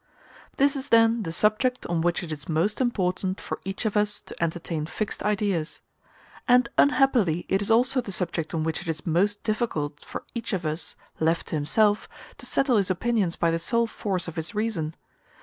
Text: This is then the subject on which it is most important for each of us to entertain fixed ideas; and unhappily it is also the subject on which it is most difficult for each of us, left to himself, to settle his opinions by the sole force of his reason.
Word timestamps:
This 0.57 0.75
is 0.75 0.89
then 0.89 1.21
the 1.21 1.31
subject 1.31 1.85
on 1.85 2.01
which 2.01 2.23
it 2.23 2.31
is 2.31 2.49
most 2.49 2.81
important 2.81 3.39
for 3.39 3.59
each 3.63 3.85
of 3.85 3.95
us 3.95 4.19
to 4.21 4.41
entertain 4.43 4.87
fixed 4.87 5.21
ideas; 5.21 5.79
and 6.47 6.67
unhappily 6.75 7.45
it 7.49 7.61
is 7.61 7.69
also 7.69 8.01
the 8.01 8.11
subject 8.11 8.55
on 8.55 8.63
which 8.63 8.81
it 8.81 8.87
is 8.87 9.05
most 9.05 9.43
difficult 9.43 10.03
for 10.03 10.23
each 10.33 10.53
of 10.53 10.65
us, 10.65 10.95
left 11.19 11.49
to 11.49 11.55
himself, 11.55 12.09
to 12.39 12.47
settle 12.47 12.77
his 12.77 12.89
opinions 12.89 13.35
by 13.35 13.51
the 13.51 13.59
sole 13.59 13.85
force 13.85 14.27
of 14.27 14.37
his 14.37 14.55
reason. 14.55 14.95